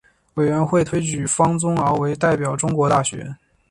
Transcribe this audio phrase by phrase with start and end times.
[0.33, 3.35] 委员会推举方宗鳌为代表中国大学。